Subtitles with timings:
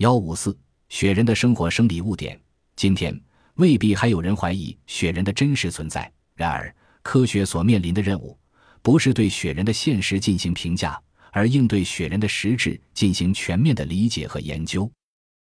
[0.00, 0.56] 幺五四
[0.88, 2.40] 雪人的生活生理误点。
[2.74, 3.14] 今天
[3.56, 6.10] 未必还有人怀疑雪人的真实存在。
[6.34, 8.34] 然而，科学所面临的任务
[8.80, 10.98] 不是对雪人的现实进行评价，
[11.32, 14.90] 而应对雪人的实质进行全面的理解和研究。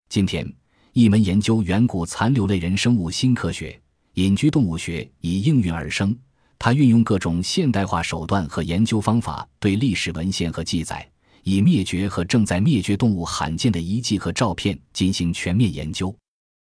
[0.09, 0.45] 今天，
[0.91, 3.81] 一门研究远古残留类人生物新科学——
[4.15, 6.13] 隐居动物学已应运而生。
[6.57, 11.09] 它运用各种现代化手段和研究方法，对历史文献和记载。
[11.49, 16.15] 以灭绝和正在灭绝动物罕见的遗迹和照片进行全面研究。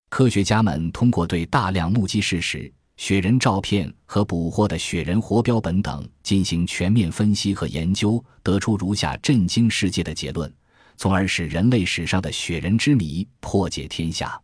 [0.09, 10.53] 科学家们通过对大量目击事实、雪人照片和捕获的雪人活标本等进行全面分析和研究，得出如下震惊世界的结论，
[10.97, 14.37] 从而使人类史上的雪人之谜破解天下。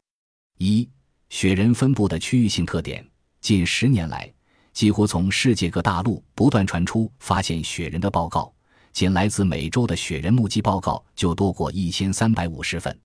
[0.58, 0.88] 一、
[1.28, 3.06] 雪人分布的区域性特点。
[3.42, 4.32] 近十年来，
[4.72, 8.54] 几乎从世界各大陆不断传出发现雪人的报告。
[8.92, 12.98] 仅来自美洲的雪人目击报告就多过一千三百五十份。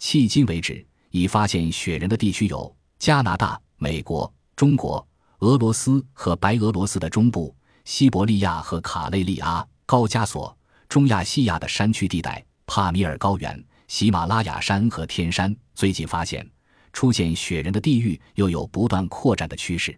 [0.00, 5.06] 迄今为止，已发现雪人的地区有加拿大、美国、中国、
[5.40, 10.56] 俄罗斯和白俄罗斯的中部、西伯利亚和卡累利阿、高加索、
[10.88, 15.54] 中亚西亚的山区地带、帕米尔高原、喜马拉雅山和天山。
[15.74, 16.48] 最近发现
[16.92, 19.96] 出现雪人的地域又有不断扩展的趋势。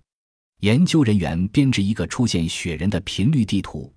[0.60, 3.90] 研究人员编制一个出现雪人的频率地图。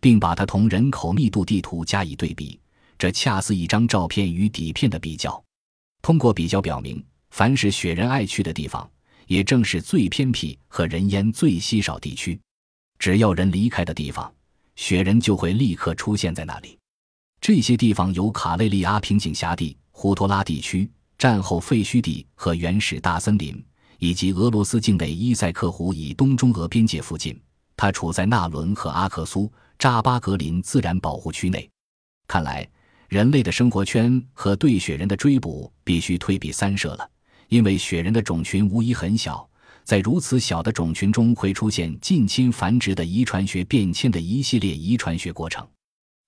[0.00, 2.58] 并把它同人口密度地图加以对比，
[2.98, 5.42] 这恰似一张照片与底片的比较。
[6.00, 8.88] 通过比较表明，凡是雪人爱去的地方，
[9.26, 12.38] 也正是最偏僻和人烟最稀少地区。
[12.98, 14.32] 只要人离开的地方，
[14.76, 16.78] 雪人就会立刻出现在那里。
[17.40, 23.64] 这些地方有卡累利阿平井峡地、胡托拉地区、战后废墟地和原始大森林，
[23.98, 27.40] 以及俄罗斯境内伊塞克湖以东中俄边界附近。
[27.76, 29.50] 它处在纳伦和阿克苏。
[29.78, 31.70] 扎巴格林自然保护区内，
[32.26, 32.68] 看来
[33.08, 37.10] 人类的生活圈和对雪人的追捕必须退避三舍了。
[37.48, 39.48] 因为雪人的种群无疑很小，
[39.84, 45.66] 在如此小的种群中会出现近亲繁殖的遗传学变迁的一系列遗传学过程。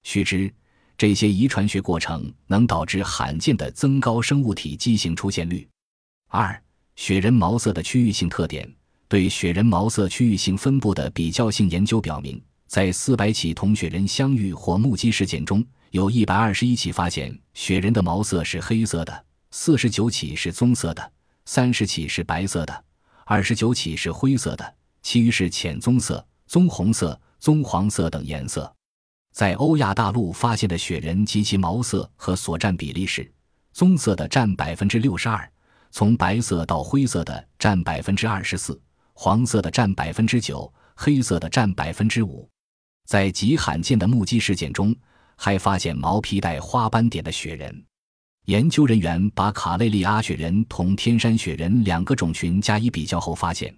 [0.04, 0.52] 须知，
[0.96, 5.68] 这些遗传学过程能导致罕见的增高生物体畸形出现率。
[6.28, 6.62] 二、
[6.94, 8.72] 雪人毛色的区域性特点。
[9.08, 12.40] 对雪人毛色区域性分布的比较性研究表明。
[12.70, 21.12] 在四百起同雪人相遇或目击事件中，有一百二十一起发现雪人的毛色是黑色的，四十九起是棕色的，
[21.46, 22.84] 三十起是白色的，
[23.24, 28.72] 二十九起是灰色的，其余是浅棕色、棕红色、棕黄色等颜色。
[29.32, 33.28] 在欧亚大陆发现的雪人及其毛色和所占比例是：
[33.72, 35.50] 棕色的占百分之六十二，
[35.90, 38.80] 从白色到灰色的占百分之二十四，
[39.12, 42.48] 黄色的占百分之九，黑色的占百分之五。
[43.10, 44.94] 在极罕见的目击事件中，
[45.34, 47.84] 还发现毛皮带花斑点的雪人。
[48.44, 53.76] 研究人员把卡累利阿雪人同天山雪人两个种群加以比较后发现，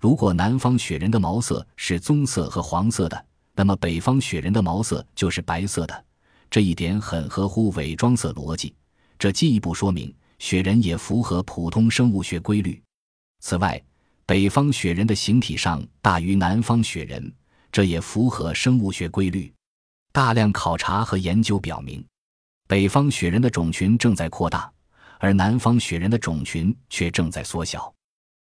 [0.00, 6.04] 如果南方雪人的毛色是棕色和黄色的，那么北方雪人的毛色就是白色的。
[6.50, 8.74] 这一点很合乎伪装色逻辑。
[9.16, 12.82] 这进一步说明雪人也符合普通生物学规律。
[13.38, 13.80] 此外，
[14.26, 17.32] 北方雪人的形体上大于南方雪人。
[17.72, 19.52] 这也符合生物学规律。
[20.12, 22.04] 大量考察和研究表明，
[22.68, 24.70] 北方雪人的种群正在扩大，
[25.18, 27.92] 而南方雪人的种群却正在缩小。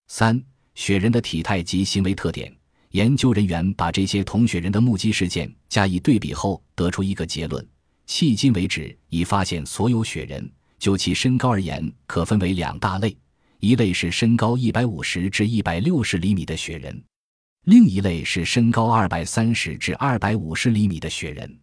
[0.07, 2.51] 三、雪人的体态及行为特点。
[2.93, 7.63] 研究人员把这些同雪人的目击事件加以对比后，得出一个结论：
[8.07, 13.15] 迄今为止已发现所有雪人，就其身高而言，可分为两大类：
[13.59, 16.99] 一类是身高一百五十至一百六十厘米的雪人。
[17.65, 21.59] 另一类是身高二百三十至二百五十厘米的雪人，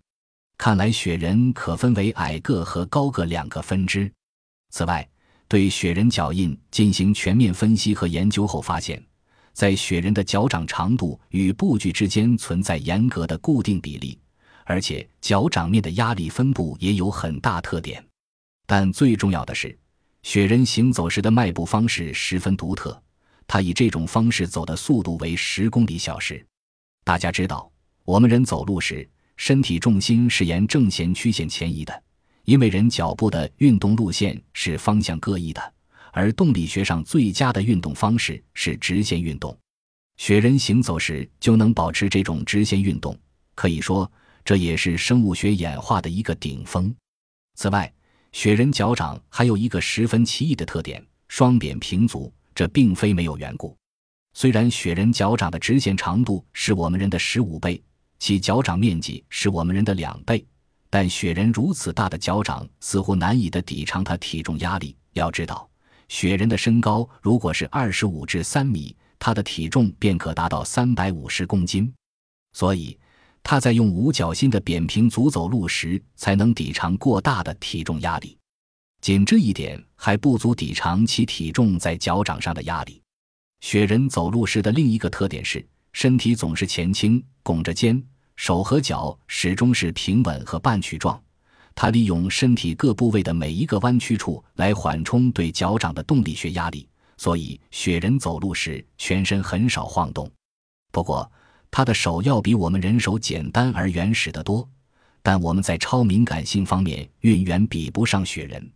[0.59, 4.11] 看来雪人可分为矮个和高个两个分支。
[4.71, 5.09] 此外，
[5.49, 9.03] 对雪人脚印进行全面分析和研究后发现，
[9.53, 14.19] 在雪人的脚掌长度与步距之间存在严格的固定比例，
[14.65, 18.05] 而且脚掌面的压力分布也有很大特点。
[18.67, 19.77] 但最重要的是，
[20.23, 23.03] 雪人行走时的迈步方式十分独特。
[23.47, 26.45] 他以这种方式走的速度为十公里小时。
[27.05, 27.71] 大家知道，
[28.05, 32.03] 我们人走路时，身体重心是沿正弦曲线前移的，
[32.45, 35.75] 因为人脚步的运动路线是方向各异的。
[36.13, 39.57] 而动力学上最佳的运动方式是直线运动。
[40.17, 43.15] 雪人行走时就能保持这种直线运动，
[43.55, 44.11] 可以说
[44.43, 46.95] 这也是生物学演化的一个顶峰。
[47.55, 47.93] 此外，
[48.33, 52.33] 雪人脚掌还有一个十分奇异的特点：双扁平足。
[52.57, 53.77] 这并非没有缘故。
[54.33, 57.81] 虽然雪人脚掌的直线长度是我们人的十五倍，
[58.19, 60.45] 其脚掌面积是我们人的两倍，
[60.89, 64.97] 但雪人如此大的脚掌似乎难以的抵偿他体重压力。
[65.13, 65.69] 要知道，
[66.09, 71.93] 雪人的身高如果是二十五至三米，他的体重便可达到三百五十公斤。
[72.55, 72.99] 所以，
[73.43, 78.37] 他在用五角星的扁平足走路时，才能抵偿过大的体重压力。
[79.01, 83.01] 仅这一点还不足抵偿其体重在脚掌上的压力。
[83.61, 88.03] 雪人走路时的另一个特点是，身体总是前倾，拱着肩。
[88.35, 91.19] 手和脚始终是平稳和半曲状，
[91.75, 100.31] 他利用身体各部位的每一个弯曲处来缓冲对脚掌的动力学压力，所以雪人走路时全身很少晃动。
[100.93, 101.31] 不过，
[101.71, 104.69] 他的手要比我们人手简单而原始得多，
[105.23, 108.71] 但我们在超敏感性方面远远比不上雪人。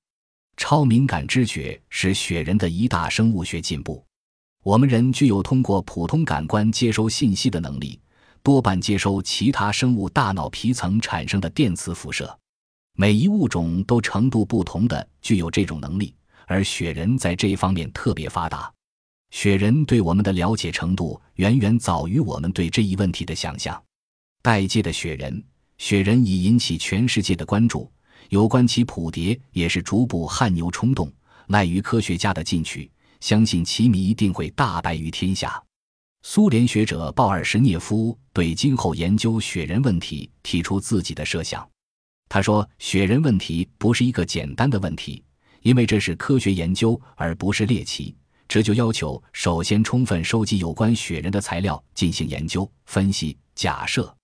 [0.61, 4.05] 超敏感知觉是雪人的一大生物学进步。
[4.63, 7.99] 我们人具有通过普通感官接收信息的能力。
[8.43, 12.39] 多半接收其他生物大脑皮层产生的电磁辐射，
[12.93, 16.15] 每一物种都程度不同的具有这种能力，
[16.47, 18.71] 而雪人在这一方面特别发达。
[19.31, 23.83] 雪人对我们的了解程度远远早于我们对这一问题的想象。
[24.43, 25.43] 代界的雪人，
[25.79, 27.91] 雪人已引起全世界的关注，
[28.29, 31.13] 有关其谱蝶也是逐步汗牛充栋。
[31.49, 32.89] 赖于科学家的进取，
[33.21, 35.61] 相信其谜一定会大白于天下。
[36.23, 41.69] 苏联学者鲍尔什涅夫对今后研究雪人问题提出自己的设想。
[42.29, 45.25] 他说：“雪人问题不是一个简单的问题，
[45.63, 48.15] 因为这是科学研究而不是猎奇。
[48.47, 54.15] 这就要求首先充分收集有关雪人的材料进行研究、分析、假设。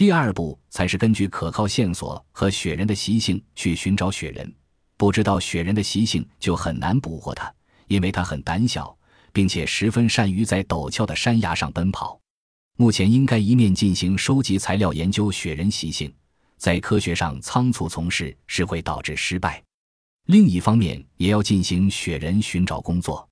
[0.00, 4.50] 第二步才是根据可靠线索和雪人的习性去寻找雪人。
[4.96, 7.52] 不知道雪人的习性，就很难捕获它，
[7.86, 8.96] 因为它很胆小。”
[9.30, 12.18] 并且十分善于在陡峭的山崖上奔跑。
[12.78, 16.10] 目前应该一面进行收集材料研究雪人习性，
[16.56, 19.62] 在科学上仓促从事是会导致失败。
[20.28, 23.28] 另一方面，也要进行雪人寻找工作。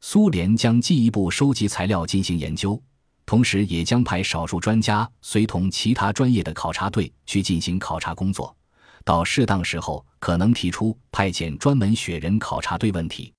[0.00, 2.80] 苏联将进一步收集材料进行研究，
[3.26, 8.54] 同时也将派少数专家随同其他专业的考察队去进行考察工作。
[9.04, 13.32] 到适当时候，可能提出派遣专门雪人考察队问题。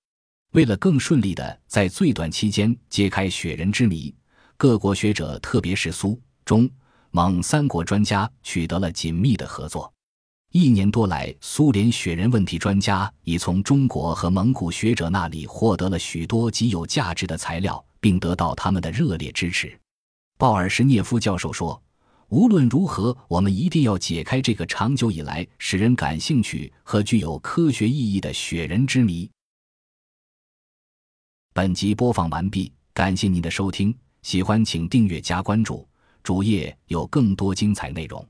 [0.51, 4.13] 为了更顺利地在最短期间揭开雪人之谜，
[4.57, 6.69] 各国学者，特别是苏、中、
[7.11, 9.91] 蒙三国专家取得了紧密的合作。
[10.57, 19.77] 一年多来，苏联雪人问题专家已从中国和蒙古学者那里获得了许多极有价值的材料，并得到他们的热烈支持。
[20.37, 21.83] 鲍尔什涅夫教授说
[22.31, 29.29] ：“无论如何，我们一定要解开这个长久以来使人感兴趣和具有科学意义的雪人之谜。”
[31.51, 35.85] 本集播放完毕，感谢您的收听，喜欢请订阅加关注，
[36.23, 38.25] 主页有更多精彩内容。